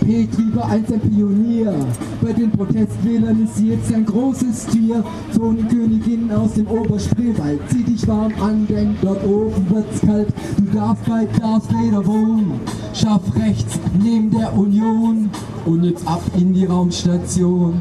Petri 0.00 0.54
war 0.54 0.68
einst 0.68 0.92
ein 0.92 1.00
Pionier, 1.00 1.74
bei 2.20 2.32
den 2.34 2.50
Protestwählern 2.50 3.42
ist 3.44 3.56
sie 3.56 3.68
jetzt 3.68 3.92
ein 3.92 4.04
großes 4.04 4.66
Tier. 4.66 5.02
Tonekönigin 5.34 6.30
aus 6.30 6.52
dem 6.52 6.66
Oberspreewald, 6.66 7.60
zieh 7.70 7.84
dich 7.84 8.06
warm 8.06 8.32
an, 8.38 8.66
denn 8.66 8.96
dort 9.00 9.24
oben 9.24 9.66
wird's 9.70 10.00
kalt. 10.02 10.28
Du 10.58 10.78
darfst 10.78 11.06
bei 11.06 11.26
Darth 11.40 11.72
Vader 11.72 12.06
wohnen, 12.06 12.60
schaff 12.92 13.22
rechts 13.34 13.78
neben 13.98 14.30
der 14.30 14.54
Union 14.54 15.30
und 15.64 15.84
jetzt 15.84 16.06
ab 16.06 16.20
in 16.36 16.52
die 16.52 16.66
Raumstation. 16.66 17.80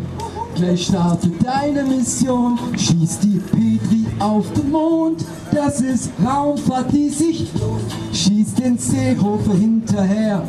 Gleich 0.55 0.85
startet 0.85 1.33
deine 1.43 1.83
Mission, 1.83 2.59
schieß 2.77 3.19
die 3.19 3.39
Petri 3.39 4.05
auf 4.19 4.45
den 4.53 4.71
Mond, 4.71 5.25
das 5.51 5.81
ist 5.81 6.11
Raumfahrt, 6.23 6.91
die 6.91 7.09
sich 7.09 7.51
lohnt. 7.59 7.91
Schieß 8.13 8.53
den 8.53 8.77
Seehofer 8.77 9.55
hinterher, 9.55 10.43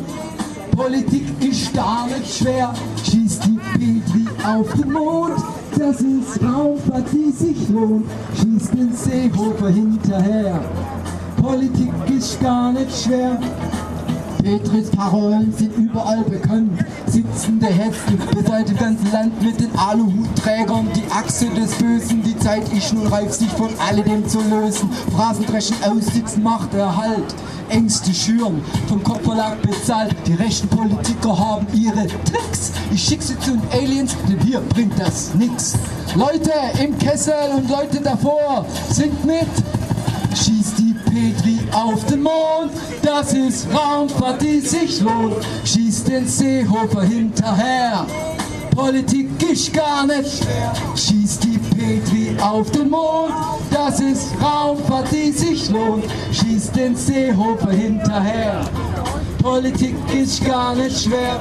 Politik 0.75 1.25
ist 1.41 1.73
gar 1.73 2.05
nicht 2.05 2.37
schwer, 2.37 2.71
schieß 3.03 3.39
die 3.39 3.59
Petri 3.73 4.27
auf 4.47 4.71
den 4.73 4.91
Mond, 4.91 5.37
das 5.77 6.01
ist 6.01 6.41
Raumfahrt, 6.41 7.07
die 7.11 7.31
sich 7.31 7.69
lohnt. 7.69 8.05
Schieß 8.37 8.69
den 8.71 8.93
Seehofer 8.93 9.69
hinterher, 9.69 10.63
Politik 11.41 11.91
ist 12.15 12.39
gar 12.41 12.71
nicht 12.71 12.91
schwer. 12.95 13.39
Petris 14.45 14.91
Parolen 14.91 15.51
sind 15.57 15.75
überall 15.75 16.21
bekannt. 16.21 16.85
Sitzende 17.07 17.65
Hessen 17.65 18.19
beseit 18.31 18.69
im 18.69 18.77
ganzen 18.77 19.11
Land 19.11 19.41
mit 19.41 19.59
den 19.59 19.75
Aluhutträgern. 19.75 20.87
Die 20.95 21.11
Achse 21.11 21.49
des 21.49 21.73
Bösen, 21.73 22.21
die 22.21 22.37
Zeit 22.37 22.71
ist 22.71 22.93
nun 22.93 23.07
reif, 23.07 23.33
sich 23.33 23.49
von 23.49 23.71
alledem 23.79 24.27
zu 24.27 24.37
lösen. 24.41 24.87
Phrasen 25.15 25.47
dreschen 25.47 25.77
aussitzen, 25.83 26.43
Macht 26.43 26.75
erhalt. 26.75 27.33
Ängste 27.69 28.13
schüren, 28.13 28.61
vom 28.87 29.03
Kopfverlag 29.03 29.59
bezahlt. 29.63 30.15
Die 30.27 30.35
rechten 30.35 30.67
Politiker 30.67 31.39
haben 31.39 31.65
ihre 31.73 32.05
Tricks. 32.05 32.71
Ich 32.93 33.03
schick 33.03 33.23
sie 33.23 33.39
zu 33.39 33.49
den 33.49 33.63
Aliens, 33.71 34.15
denn 34.29 34.39
hier 34.41 34.59
bringt 34.59 34.99
das 34.99 35.33
nix. 35.33 35.73
Leute 36.13 36.51
im 36.83 36.95
Kessel 36.99 37.33
und 37.57 37.67
Leute 37.67 37.99
davor, 37.99 38.63
sind 38.91 39.25
mit. 39.25 39.47
Schießt 40.35 40.77
die 40.77 40.85
Mond, 41.15 41.44
das 43.25 43.33
ist 43.33 43.67
Raumfahrt, 43.73 44.41
die 44.41 44.59
sich 44.59 45.01
lohnt. 45.01 45.37
Schießt 45.63 46.07
den 46.07 46.27
Seehofer 46.27 47.01
hinterher. 47.01 48.05
Politik 48.75 49.29
ist 49.51 49.73
gar 49.73 50.05
nicht 50.05 50.37
schwer. 50.37 50.73
Schießt 50.95 51.43
die 51.43 51.57
Petri 51.57 52.35
auf 52.39 52.69
den 52.71 52.89
Mond, 52.89 53.33
das 53.71 53.99
ist 53.99 54.27
Raumfahrt, 54.39 55.07
die 55.11 55.31
sich 55.31 55.69
lohnt. 55.71 56.03
Schießt 56.31 56.75
den 56.75 56.95
Seehofer 56.95 57.71
hinterher. 57.71 58.61
Politik 59.41 59.95
ist 60.13 60.45
gar 60.45 60.75
nicht 60.75 61.03
schwer. 61.03 61.39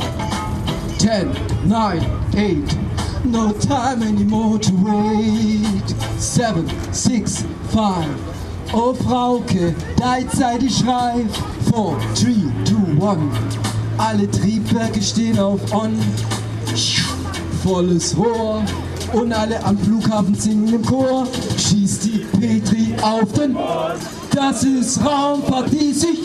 10, 0.98 1.28
9, 1.66 2.00
8. 2.34 2.76
No 3.24 3.52
time 3.52 4.06
anymore 4.06 4.58
to 4.58 4.72
wait. 4.84 5.94
7, 6.18 6.64
6, 6.92 7.44
5. 7.72 7.84
Oh 8.72 8.92
Frauke, 8.92 9.74
deine 9.96 10.28
Zeit 10.28 10.62
ist 10.62 10.86
reif. 10.86 11.26
4, 11.74 11.96
3, 12.14 13.00
2, 13.00 13.10
1. 13.10 13.20
Alle 13.98 14.30
Triebwerke 14.30 15.02
stehen 15.02 15.38
auf 15.40 15.60
On. 15.72 15.98
Volles 17.64 18.16
Rohr. 18.16 18.62
Und 19.12 19.32
alle 19.32 19.62
am 19.64 19.76
Flughafen 19.78 20.34
singen 20.34 20.74
im 20.74 20.84
Chor. 20.84 21.26
Schießt 21.56 22.04
die 22.04 22.26
Petri 22.38 22.94
auf 23.02 23.32
den 23.32 23.56
Das 24.30 24.62
ist 24.62 25.04
Raumfahrt, 25.04 25.72
die 25.72 25.92
sich 25.92 26.18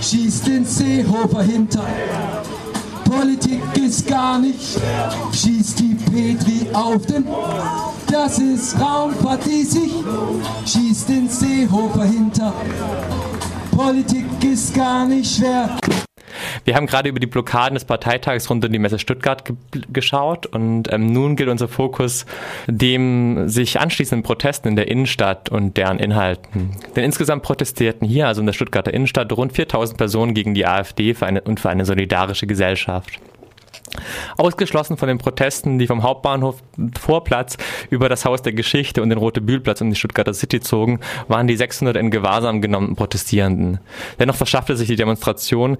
Schießt 0.00 0.46
den 0.46 0.64
Seehofer 0.66 1.42
hinterher. 1.42 2.42
Politik 3.04 3.62
ist 3.76 4.06
gar 4.06 4.38
nicht. 4.38 4.78
Schießt 5.32 5.78
die 5.80 5.94
Petri 5.94 6.68
auf 6.74 7.06
den 7.06 7.26
Das 8.10 8.38
ist 8.38 8.78
Raumfahrt, 8.78 9.46
die 9.46 9.64
sich 9.64 9.92
Schießt 10.66 11.08
den 11.08 11.28
Seehofer 11.28 12.04
hinter. 12.04 12.52
Politik 13.76 14.24
ist 14.44 14.74
gar 14.74 15.04
nicht 15.06 15.36
schwer. 15.36 15.76
Wir 16.64 16.76
haben 16.76 16.86
gerade 16.86 17.08
über 17.08 17.18
die 17.18 17.26
Blockaden 17.26 17.74
des 17.74 17.84
Parteitags 17.84 18.48
rund 18.48 18.64
um 18.64 18.72
die 18.72 18.78
Messe 18.78 18.98
Stuttgart 18.98 19.44
ge 19.44 19.56
geschaut 19.92 20.46
und 20.46 20.92
ähm, 20.92 21.12
nun 21.12 21.36
gilt 21.36 21.48
unser 21.48 21.68
Fokus 21.68 22.24
dem 22.66 23.48
sich 23.48 23.80
anschließenden 23.80 24.22
Protesten 24.22 24.68
in 24.68 24.76
der 24.76 24.88
Innenstadt 24.88 25.48
und 25.48 25.76
deren 25.76 25.98
Inhalten. 25.98 26.70
Denn 26.94 27.04
insgesamt 27.04 27.42
protestierten 27.42 28.06
hier, 28.06 28.28
also 28.28 28.40
in 28.40 28.46
der 28.46 28.52
Stuttgarter 28.52 28.94
Innenstadt, 28.94 29.32
rund 29.32 29.52
4000 29.52 29.98
Personen 29.98 30.34
gegen 30.34 30.54
die 30.54 30.66
AfD 30.66 31.14
für 31.14 31.26
eine, 31.26 31.42
und 31.42 31.60
für 31.60 31.70
eine 31.70 31.84
solidarische 31.84 32.46
Gesellschaft. 32.46 33.20
Ausgeschlossen 34.36 34.96
von 34.96 35.08
den 35.08 35.18
Protesten, 35.18 35.78
die 35.78 35.86
vom 35.86 36.02
Hauptbahnhof 36.02 36.62
Vorplatz 36.98 37.56
über 37.90 38.08
das 38.08 38.24
Haus 38.24 38.42
der 38.42 38.52
Geschichte 38.52 39.02
und 39.02 39.10
den 39.10 39.18
Rote 39.18 39.40
Bühlplatz 39.40 39.80
um 39.80 39.90
die 39.90 39.96
Stuttgarter 39.96 40.34
City 40.34 40.60
zogen, 40.60 41.00
waren 41.28 41.46
die 41.46 41.56
600 41.56 41.96
in 41.96 42.10
Gewahrsam 42.10 42.60
genommenen 42.60 42.96
Protestierenden. 42.96 43.80
Dennoch 44.18 44.36
verschaffte 44.36 44.76
sich 44.76 44.88
die 44.88 44.96
Demonstration 44.96 45.76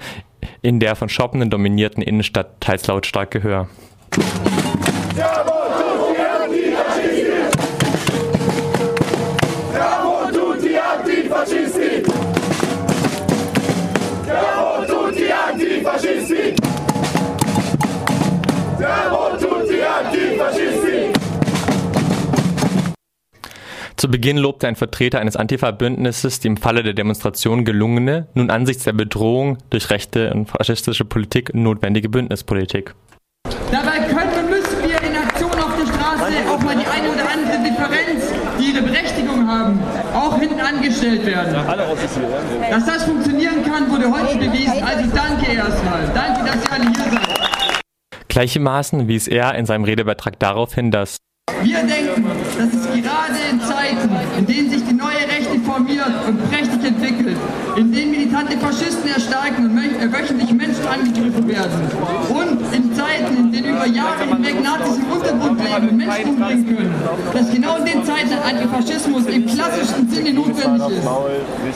in 0.62 0.80
der 0.80 0.96
von 0.96 1.08
Shoppenden 1.08 1.50
dominierten 1.50 2.02
Innenstadt 2.02 2.60
teils 2.60 2.86
lautstark 2.86 3.30
Gehör. 3.30 3.68
Fascisti! 5.14 5.63
Zu 24.04 24.11
Beginn 24.11 24.37
lobte 24.37 24.68
ein 24.68 24.76
Vertreter 24.76 25.18
eines 25.18 25.34
Antifa-Bündnisses 25.34 26.38
die 26.38 26.49
im 26.49 26.58
Falle 26.58 26.82
der 26.82 26.92
Demonstration 26.92 27.64
gelungene, 27.64 28.26
nun 28.34 28.50
angesichts 28.50 28.84
der 28.84 28.92
Bedrohung 28.92 29.56
durch 29.70 29.88
rechte 29.88 30.30
und 30.34 30.44
faschistische 30.44 31.06
Politik 31.06 31.54
notwendige 31.54 32.11
Bündnispolitik. 32.11 32.94
Dabei 33.73 34.00
können 34.00 34.44
und 34.44 34.50
müssen 34.50 34.82
wir 34.82 35.00
in 35.00 35.16
Aktion 35.16 35.52
auf 35.52 35.75
der 35.78 35.87
Straße 35.87 36.50
auch 36.50 36.61
mal 36.61 36.76
die 36.76 36.87
eine 36.87 37.14
oder 37.14 37.30
andere 37.32 37.66
Differenz, 37.66 38.30
die 38.61 38.73
ihre 38.73 38.82
Berechtigung 38.82 39.49
haben, 39.49 39.80
auch 40.12 40.38
hinten 40.38 40.61
angestellt 40.61 41.25
werden. 41.25 41.54
Dass 42.70 42.84
das 42.84 43.04
funktionieren 43.04 43.64
kann, 43.64 43.90
wurde 43.90 44.12
heute 44.12 44.37
bewiesen. 44.37 44.82
Also 44.84 45.11
danke 45.14 45.50
erstmal. 45.50 46.12
Danke, 46.14 46.44
dass 46.44 46.62
ihr 46.62 46.73
alle 46.73 46.84
hier 46.90 47.11
seid. 47.11 47.80
Gleichermaßen 48.28 49.08
wies 49.08 49.28
er 49.28 49.54
in 49.54 49.64
seinem 49.64 49.84
Redebeitrag 49.84 50.38
darauf 50.38 50.75
hin, 50.75 50.90
dass 50.90 51.16
wir 51.62 51.78
denken, 51.78 52.25
dass 52.58 52.75
es 52.75 52.87
gerade 53.02 53.38
in 53.50 53.61
Zeiten, 53.61 54.11
in 54.38 54.46
denen 54.46 54.70
sich 54.70 54.84
die 54.84 54.94
neue 54.94 55.20
Rechte 55.28 55.58
formiert 55.61 56.12
und 56.26 56.50
prächtig 56.50 56.85
entwickelt, 56.85 57.37
in 57.76 57.92
denen 57.92 58.11
militante 58.11 58.58
Faschisten 58.58 59.08
und 60.04 60.14
äh, 60.14 60.18
wöchentlich 60.18 60.52
Menschen 60.52 60.87
angegriffen 60.87 61.49
werden 61.49 61.80
und 62.28 62.75
in 62.75 62.94
Zeiten, 62.94 63.37
in 63.37 63.52
denen 63.52 63.76
über 63.76 63.87
Jahre 63.87 64.25
hinweg 64.25 64.62
Nazis 64.62 64.96
im 64.99 65.11
Untergrund 65.11 65.61
leben, 65.61 65.96
Menschen 65.96 66.30
umbringen 66.30 66.76
können, 66.76 66.94
dass 67.32 67.50
genau 67.50 67.76
in 67.76 67.84
den 67.84 68.04
Zeiten 68.04 68.34
Antifaschismus 68.34 69.26
im 69.26 69.46
klassischen 69.46 70.11
Sinne 70.11 70.32
notwendig 70.34 70.99
ist. 70.99 71.06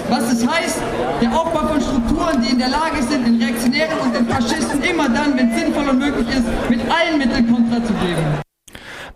Was 0.09 0.33
es 0.33 0.47
heißt, 0.47 0.79
der 1.23 1.33
Aufbau 1.33 1.69
von 1.69 1.81
Strukturen, 1.81 2.43
die 2.43 2.53
in 2.53 2.59
der 2.59 2.69
Lage 2.69 3.03
sind, 3.03 3.27
den 3.27 3.43
Reaktionären 3.43 3.99
und 3.99 4.15
den 4.15 4.27
Faschisten 4.27 4.83
immer 4.83 5.09
dann, 5.09 5.37
wenn 5.39 5.51
es 5.51 5.61
sinnvoll 5.61 5.89
und 5.89 5.99
möglich 5.99 6.29
ist, 6.29 6.71
mit 6.71 6.81
allen 6.81 7.19
Mitteln 7.19 7.53
Kontra 7.53 7.85
zu 7.85 7.93
geben. 7.95 8.43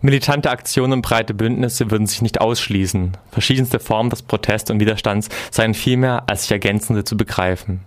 Militante 0.01 0.49
Aktionen 0.49 0.93
und 0.93 1.01
breite 1.01 1.33
Bündnisse 1.33 1.89
würden 1.89 2.07
sich 2.07 2.21
nicht 2.21 2.41
ausschließen. 2.41 3.13
Verschiedenste 3.31 3.79
Formen 3.79 4.09
des 4.09 4.21
Protests 4.21 4.69
und 4.69 4.81
Widerstands 4.81 5.29
seien 5.49 5.73
vielmehr 5.73 6.23
als 6.27 6.41
sich 6.41 6.51
ergänzende 6.51 7.05
zu 7.05 7.15
begreifen. 7.15 7.79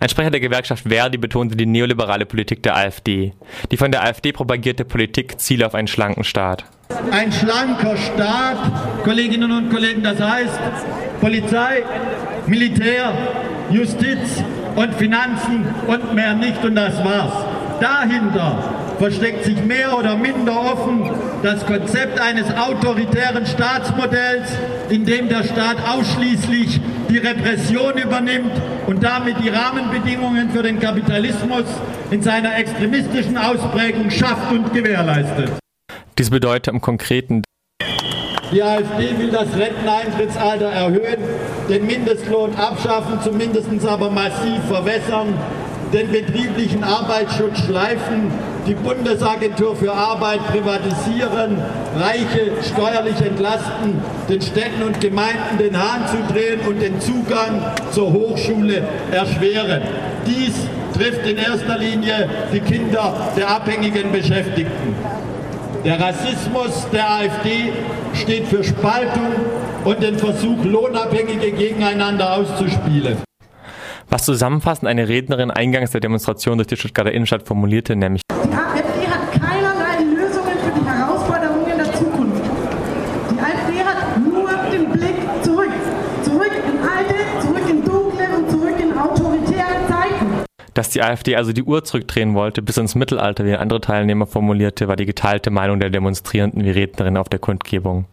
Ein 0.00 0.08
Sprecher 0.08 0.30
der 0.30 0.40
Gewerkschaft 0.40 0.84
Verdi 0.88 1.18
betonte 1.18 1.56
die 1.56 1.66
neoliberale 1.66 2.26
Politik 2.26 2.62
der 2.62 2.76
AfD. 2.76 3.32
Die 3.70 3.76
von 3.76 3.90
der 3.90 4.04
AfD 4.04 4.32
propagierte 4.32 4.84
Politik 4.84 5.40
ziele 5.40 5.66
auf 5.66 5.74
einen 5.74 5.88
schlanken 5.88 6.24
Staat. 6.24 6.64
Ein 7.10 7.32
schlanker 7.32 7.96
Staat, 7.96 9.04
Kolleginnen 9.04 9.52
und 9.52 9.70
Kollegen, 9.70 10.02
das 10.02 10.20
heißt 10.20 10.58
Polizei, 11.20 11.82
Militär, 12.46 13.12
Justiz 13.70 14.42
und 14.76 14.94
Finanzen 14.94 15.66
und 15.86 16.14
mehr 16.14 16.34
nicht 16.34 16.64
und 16.64 16.74
das 16.74 17.04
war's. 17.04 17.57
Dahinter 17.80 18.58
versteckt 18.98 19.44
sich 19.44 19.62
mehr 19.62 19.96
oder 19.96 20.16
minder 20.16 20.60
offen 20.60 21.10
das 21.42 21.64
Konzept 21.64 22.20
eines 22.20 22.46
autoritären 22.56 23.46
Staatsmodells, 23.46 24.50
in 24.88 25.04
dem 25.04 25.28
der 25.28 25.44
Staat 25.44 25.76
ausschließlich 25.88 26.80
die 27.08 27.18
Repression 27.18 27.96
übernimmt 27.96 28.52
und 28.86 29.02
damit 29.02 29.36
die 29.42 29.48
Rahmenbedingungen 29.48 30.50
für 30.50 30.62
den 30.62 30.80
Kapitalismus 30.80 31.64
in 32.10 32.22
seiner 32.22 32.56
extremistischen 32.58 33.38
Ausprägung 33.38 34.10
schafft 34.10 34.50
und 34.50 34.72
gewährleistet. 34.72 35.52
Dies 36.18 36.30
bedeutet 36.30 36.74
im 36.74 36.80
Konkreten, 36.80 37.42
die 38.50 38.62
AfD 38.62 39.18
will 39.18 39.30
das 39.30 39.54
Renteneintrittsalter 39.54 40.70
erhöhen, 40.70 41.22
den 41.68 41.86
Mindestlohn 41.86 42.54
abschaffen, 42.54 43.20
zumindest 43.22 43.68
aber 43.86 44.10
massiv 44.10 44.64
verwässern, 44.68 45.34
den 45.92 46.10
betrieblichen 46.10 46.84
Arbeitsschutz 46.84 47.58
schleifen, 47.60 48.30
die 48.66 48.74
Bundesagentur 48.74 49.74
für 49.76 49.92
Arbeit 49.92 50.46
privatisieren, 50.48 51.56
Reiche 51.96 52.52
steuerlich 52.62 53.20
entlasten, 53.20 54.00
den 54.28 54.42
Städten 54.42 54.82
und 54.82 55.00
Gemeinden 55.00 55.58
den 55.58 55.78
Hahn 55.78 56.02
zudrehen 56.06 56.60
und 56.68 56.80
den 56.80 57.00
Zugang 57.00 57.62
zur 57.90 58.12
Hochschule 58.12 58.86
erschweren. 59.10 59.82
Dies 60.26 60.54
trifft 60.94 61.26
in 61.26 61.38
erster 61.38 61.78
Linie 61.78 62.28
die 62.52 62.60
Kinder 62.60 63.14
der 63.36 63.48
abhängigen 63.48 64.12
Beschäftigten. 64.12 64.94
Der 65.84 65.98
Rassismus 66.00 66.86
der 66.92 67.08
AfD 67.08 67.72
steht 68.14 68.48
für 68.48 68.64
Spaltung 68.64 69.32
und 69.84 70.02
den 70.02 70.18
Versuch, 70.18 70.64
Lohnabhängige 70.64 71.52
gegeneinander 71.52 72.34
auszuspielen. 72.34 73.27
Was 74.10 74.24
zusammenfassend 74.24 74.88
eine 74.88 75.06
Rednerin 75.06 75.50
eingangs 75.50 75.90
der 75.90 76.00
Demonstration 76.00 76.56
durch 76.56 76.68
die 76.68 76.76
Stuttgarter 76.76 77.12
Innenstadt 77.12 77.46
formulierte, 77.46 77.94
nämlich 77.94 78.22
Die 78.30 78.54
AfD 78.54 79.06
hat 79.06 79.32
keinerlei 79.32 80.02
Lösungen 80.02 80.56
für 80.64 80.80
die 80.80 80.86
Herausforderungen 80.88 81.76
der 81.76 81.92
Zukunft. 81.92 82.42
Die 83.30 83.38
AfD 83.38 83.84
hat 83.84 84.18
nur 84.18 84.50
den 84.70 84.90
Blick 84.90 85.44
zurück. 85.44 85.68
Zurück 86.22 86.52
in 86.54 86.88
alte, 86.88 87.14
zurück 87.42 87.68
in 87.68 87.84
dunkle 87.84 88.28
und 88.34 88.50
zurück 88.50 88.80
in 88.80 88.96
autoritäre 88.96 89.86
Zeiten. 89.88 90.44
Dass 90.72 90.88
die 90.88 91.02
AfD 91.02 91.36
also 91.36 91.52
die 91.52 91.62
Uhr 91.62 91.84
zurückdrehen 91.84 92.34
wollte, 92.34 92.62
bis 92.62 92.78
ins 92.78 92.94
Mittelalter, 92.94 93.44
wie 93.44 93.52
ein 93.52 93.60
anderer 93.60 93.82
Teilnehmer 93.82 94.26
formulierte, 94.26 94.88
war 94.88 94.96
die 94.96 95.04
geteilte 95.04 95.50
Meinung 95.50 95.80
der 95.80 95.90
Demonstrierenden 95.90 96.64
wie 96.64 96.70
Rednerin 96.70 97.18
auf 97.18 97.28
der 97.28 97.40
Kundgebung. 97.40 98.06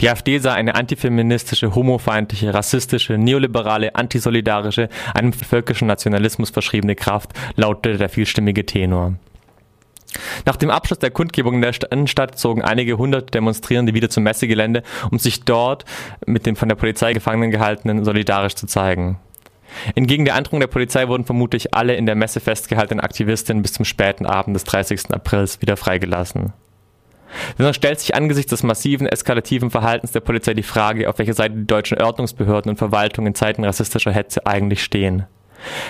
Die 0.00 0.08
AfD 0.08 0.38
sah 0.38 0.54
eine 0.54 0.74
antifeministische, 0.74 1.74
homofeindliche, 1.74 2.52
rassistische, 2.52 3.18
neoliberale, 3.18 3.94
antisolidarische, 3.94 4.88
einem 5.14 5.32
völkischen 5.32 5.88
Nationalismus 5.88 6.50
verschriebene 6.50 6.94
Kraft, 6.94 7.32
lautete 7.56 7.98
der 7.98 8.08
vielstimmige 8.08 8.66
Tenor. 8.66 9.14
Nach 10.44 10.56
dem 10.56 10.70
Abschluss 10.70 10.98
der 10.98 11.10
Kundgebung 11.10 11.54
in 11.54 11.62
der 11.62 11.72
Innenstadt 11.90 12.38
zogen 12.38 12.62
einige 12.62 12.98
hundert 12.98 13.32
Demonstrierende 13.34 13.94
wieder 13.94 14.10
zum 14.10 14.24
Messegelände, 14.24 14.82
um 15.10 15.18
sich 15.18 15.44
dort 15.44 15.84
mit 16.26 16.46
den 16.46 16.56
von 16.56 16.68
der 16.68 16.76
Polizei 16.76 17.12
Gefangenen 17.12 17.50
gehaltenen 17.50 18.04
solidarisch 18.04 18.54
zu 18.54 18.66
zeigen. 18.66 19.18
Entgegen 19.94 20.24
der 20.24 20.34
Androhung 20.34 20.60
der 20.60 20.66
Polizei 20.66 21.06
wurden 21.06 21.24
vermutlich 21.24 21.74
alle 21.74 21.94
in 21.94 22.06
der 22.06 22.16
Messe 22.16 22.40
festgehaltenen 22.40 23.00
Aktivistinnen 23.00 23.62
bis 23.62 23.72
zum 23.72 23.84
späten 23.84 24.26
Abend 24.26 24.56
des 24.56 24.64
30. 24.64 25.12
Aprils 25.12 25.60
wieder 25.60 25.76
freigelassen. 25.76 26.52
Dennoch 27.58 27.74
stellt 27.74 28.00
sich 28.00 28.14
angesichts 28.14 28.50
des 28.50 28.62
massiven 28.62 29.06
eskalativen 29.06 29.70
Verhaltens 29.70 30.12
der 30.12 30.20
Polizei 30.20 30.54
die 30.54 30.62
Frage, 30.62 31.08
auf 31.08 31.18
welcher 31.18 31.34
Seite 31.34 31.54
die 31.54 31.66
deutschen 31.66 32.00
Ordnungsbehörden 32.00 32.70
und 32.70 32.76
Verwaltungen 32.76 33.28
in 33.28 33.34
Zeiten 33.34 33.64
rassistischer 33.64 34.12
Hetze 34.12 34.46
eigentlich 34.46 34.82
stehen. 34.82 35.26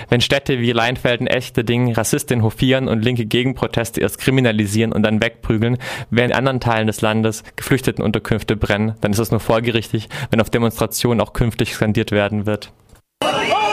Wenn 0.09 0.21
Städte 0.21 0.59
wie 0.61 0.73
Leinfelden, 0.73 1.27
Echterding 1.27 1.93
Rassistinnen 1.93 2.45
hofieren 2.45 2.89
und 2.89 3.05
linke 3.05 3.27
Gegenproteste 3.27 4.01
erst 4.01 4.19
kriminalisieren 4.19 4.93
und 4.93 5.03
dann 5.03 5.23
wegprügeln, 5.23 5.79
während 6.11 6.33
in 6.33 6.39
anderen 6.39 6.61
Teilen 6.61 6.87
des 6.87 7.01
Landes 7.01 7.45
Geflüchtetenunterkünfte 7.57 8.57
brennen, 8.57 8.95
dann 9.01 9.13
ist 9.13 9.19
es 9.19 9.31
nur 9.31 9.41
folgerichtig, 9.41 10.09
wenn 10.31 10.41
auf 10.41 10.51
Demonstrationen 10.51 11.21
auch 11.21 11.33
künftig 11.33 11.75
skandiert 11.75 12.11
werden 12.11 12.47
wird. 12.47 12.73
Oh! 13.23 13.70